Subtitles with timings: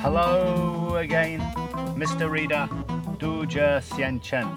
[0.00, 1.40] Hello again,
[1.98, 2.30] Mr.
[2.30, 2.68] Reader,
[3.18, 4.48] Du Jie Xian Chen.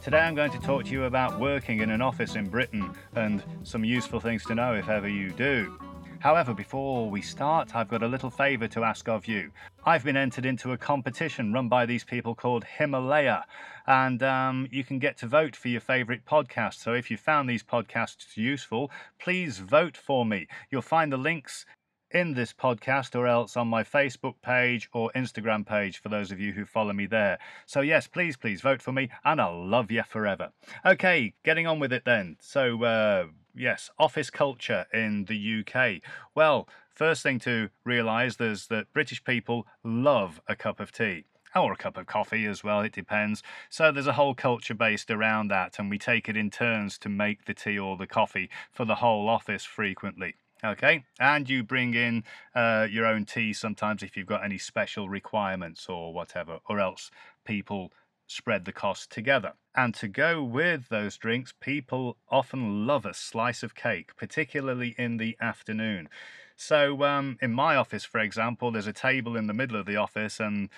[0.00, 3.42] Today I'm going to talk to you about working in an office in Britain and
[3.64, 5.76] some useful things to know if ever you do.
[6.20, 9.50] However, before we start, I've got a little favour to ask of you.
[9.84, 13.44] I've been entered into a competition run by these people called Himalaya,
[13.88, 16.74] and um, you can get to vote for your favourite podcast.
[16.74, 20.46] So if you found these podcasts useful, please vote for me.
[20.70, 21.66] You'll find the links
[22.10, 26.40] in this podcast or else on my Facebook page or Instagram page for those of
[26.40, 27.38] you who follow me there.
[27.66, 30.50] So, yes, please, please vote for me and I'll love you forever.
[30.84, 32.36] Okay, getting on with it then.
[32.40, 36.02] So, uh, yes, office culture in the UK.
[36.34, 41.72] Well, first thing to realise is that British people love a cup of tea or
[41.72, 43.42] a cup of coffee as well, it depends.
[43.68, 47.08] So there's a whole culture based around that, and we take it in turns to
[47.08, 50.36] make the tea or the coffee for the whole office frequently.
[50.62, 52.22] Okay, and you bring in
[52.54, 57.10] uh, your own tea sometimes if you've got any special requirements or whatever, or else
[57.46, 57.90] people
[58.26, 59.54] spread the cost together.
[59.74, 65.16] And to go with those drinks, people often love a slice of cake, particularly in
[65.16, 66.10] the afternoon.
[66.56, 69.96] So, um, in my office, for example, there's a table in the middle of the
[69.96, 70.68] office, and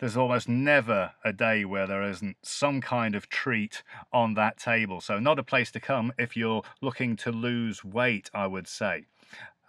[0.00, 5.00] there's almost never a day where there isn't some kind of treat on that table.
[5.00, 9.04] So, not a place to come if you're looking to lose weight, I would say.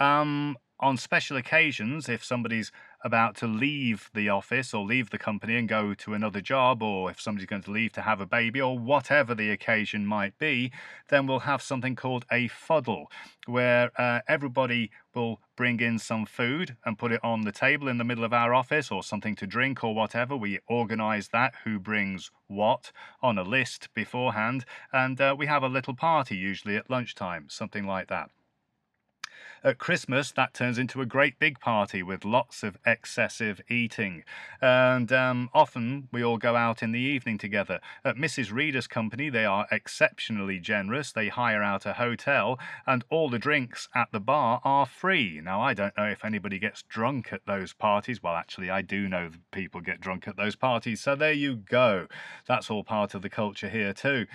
[0.00, 2.70] Um, on special occasions, if somebody's
[3.04, 7.10] about to leave the office or leave the company and go to another job, or
[7.10, 10.70] if somebody's going to leave to have a baby, or whatever the occasion might be,
[11.08, 13.10] then we'll have something called a fuddle,
[13.46, 17.98] where uh, everybody will bring in some food and put it on the table in
[17.98, 20.36] the middle of our office, or something to drink, or whatever.
[20.36, 25.68] We organize that, who brings what, on a list beforehand, and uh, we have a
[25.68, 28.30] little party usually at lunchtime, something like that.
[29.64, 34.22] At Christmas, that turns into a great big party with lots of excessive eating.
[34.60, 37.80] And um, often we all go out in the evening together.
[38.04, 38.52] At Mrs.
[38.52, 41.10] Reader's company, they are exceptionally generous.
[41.10, 45.40] They hire out a hotel, and all the drinks at the bar are free.
[45.42, 48.22] Now, I don't know if anybody gets drunk at those parties.
[48.22, 51.00] Well, actually, I do know people get drunk at those parties.
[51.00, 52.06] So there you go.
[52.46, 54.26] That's all part of the culture here, too.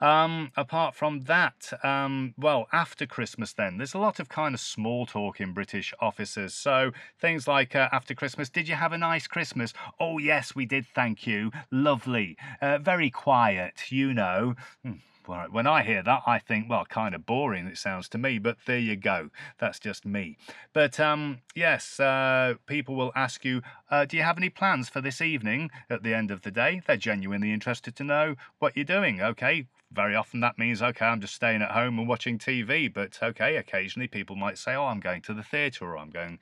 [0.00, 4.60] Um, apart from that, um, well, after Christmas, then there's a lot of kind of
[4.60, 6.54] small talk in British offices.
[6.54, 9.74] So things like uh, after Christmas, did you have a nice Christmas?
[9.98, 10.86] Oh yes, we did.
[10.86, 11.50] Thank you.
[11.70, 12.36] Lovely.
[12.62, 14.54] Uh, very quiet, you know.
[14.84, 14.92] Hmm
[15.26, 18.56] when I hear that, I think, well, kind of boring it sounds to me, but
[18.66, 19.30] there you go.
[19.58, 20.36] That's just me.
[20.72, 25.00] But um, yes, uh, people will ask you, uh, do you have any plans for
[25.00, 26.82] this evening at the end of the day?
[26.86, 29.20] They're genuinely interested to know what you're doing.
[29.20, 32.92] Okay, very often that means, okay, I'm just staying at home and watching TV.
[32.92, 36.38] But okay, occasionally people might say, oh, I'm going to the theatre or I'm going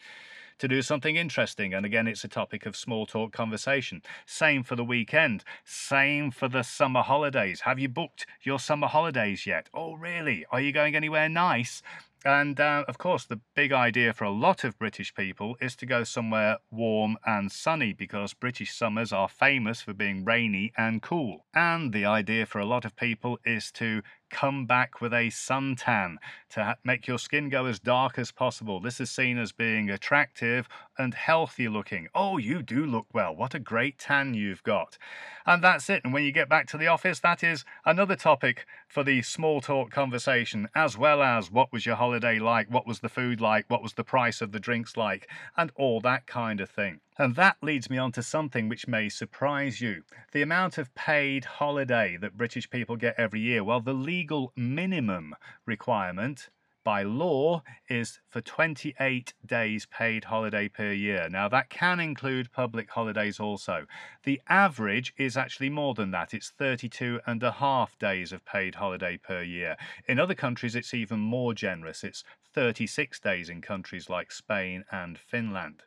[0.59, 1.75] to do something interesting.
[1.75, 4.03] And again, it's a topic of small talk conversation.
[4.27, 5.45] Same for the weekend.
[5.65, 7.63] Same for the summer holidays.
[7.63, 9.69] Have you booked your summer holidays yet?
[9.73, 10.45] Oh, really?
[10.51, 11.83] Are you going anywhere nice?
[12.25, 15.87] And uh, of course, the big idea for a lot of British people is to
[15.87, 21.45] go somewhere warm and sunny because British summers are famous for being rainy and cool.
[21.55, 26.17] And the idea for a lot of people is to come back with a suntan
[26.51, 28.79] to make your skin go as dark as possible.
[28.81, 30.69] This is seen as being attractive
[30.99, 32.09] and healthy looking.
[32.15, 33.35] Oh, you do look well.
[33.35, 34.99] What a great tan you've got.
[35.47, 36.03] And that's it.
[36.05, 39.63] And when you get back to the office, that is another topic for the small
[39.63, 42.08] talk conversation, as well as what was your holiday
[42.39, 45.71] like, what was the food like, what was the price of the drinks like, and
[45.75, 47.01] all that kind of thing.
[47.19, 50.03] And that leads me on to something which may surprise you.
[50.33, 53.65] The amount of paid holiday that British people get every year.
[53.65, 55.35] Well, the legal minimum
[55.67, 56.49] requirement
[56.85, 61.29] by law is for 28 days paid holiday per year.
[61.29, 63.87] Now, that can include public holidays also.
[64.25, 68.77] The average is actually more than that, it's 32 and a half days of paid
[68.77, 69.77] holiday per year.
[70.07, 75.19] In other countries, it's even more generous, it's 36 days in countries like Spain and
[75.19, 75.83] Finland.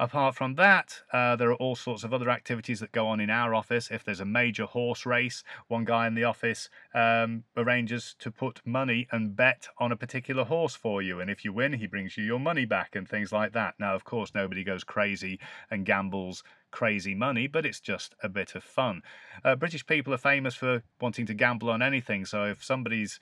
[0.00, 3.28] Apart from that, uh, there are all sorts of other activities that go on in
[3.28, 3.90] our office.
[3.90, 8.62] If there's a major horse race, one guy in the office um, arranges to put
[8.64, 11.20] money and bet on a particular horse for you.
[11.20, 13.74] And if you win, he brings you your money back and things like that.
[13.78, 15.38] Now, of course, nobody goes crazy
[15.70, 19.02] and gambles crazy money, but it's just a bit of fun.
[19.44, 22.24] Uh, British people are famous for wanting to gamble on anything.
[22.24, 23.20] So if somebody's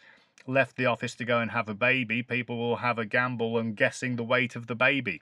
[0.49, 3.77] left the office to go and have a baby, people will have a gamble and
[3.77, 5.21] guessing the weight of the baby.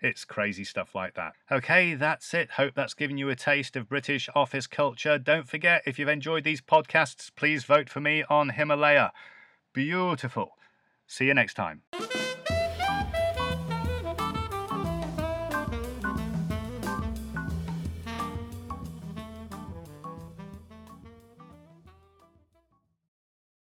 [0.00, 1.32] It's crazy stuff like that.
[1.50, 2.52] Okay, that's it.
[2.52, 5.18] Hope that's given you a taste of British office culture.
[5.18, 9.12] Don't forget, if you've enjoyed these podcasts, please vote for me on Himalaya.
[9.72, 10.52] Beautiful.
[11.06, 11.82] See you next time.